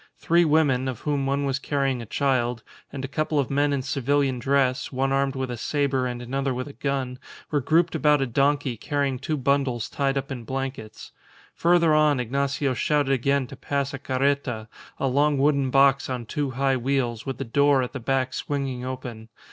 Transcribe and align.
Three 0.17 0.45
women 0.45 0.87
of 0.87 1.01
whom 1.01 1.27
one 1.27 1.45
was 1.45 1.59
carrying 1.59 2.01
a 2.01 2.07
child 2.07 2.63
and 2.91 3.05
a 3.05 3.07
couple 3.07 3.37
of 3.37 3.51
men 3.51 3.71
in 3.71 3.83
civilian 3.83 4.39
dress 4.39 4.91
one 4.91 5.11
armed 5.11 5.35
with 5.35 5.51
a 5.51 5.57
sabre 5.57 6.07
and 6.07 6.23
another 6.23 6.55
with 6.55 6.67
a 6.67 6.73
gun 6.73 7.19
were 7.51 7.61
grouped 7.61 7.93
about 7.93 8.19
a 8.19 8.25
donkey 8.25 8.77
carrying 8.77 9.19
two 9.19 9.37
bundles 9.37 9.89
tied 9.89 10.17
up 10.17 10.31
in 10.31 10.43
blankets. 10.43 11.11
Further 11.53 11.93
on 11.93 12.19
Ignacio 12.19 12.73
shouted 12.73 13.11
again 13.13 13.45
to 13.45 13.55
pass 13.55 13.93
a 13.93 13.99
carreta, 13.99 14.67
a 14.99 15.05
long 15.05 15.37
wooden 15.37 15.69
box 15.69 16.09
on 16.09 16.25
two 16.25 16.49
high 16.49 16.77
wheels, 16.77 17.27
with 17.27 17.37
the 17.37 17.43
door 17.45 17.83
at 17.83 17.93
the 17.93 17.99
back 17.99 18.33
swinging 18.33 18.83
open. 18.83 19.29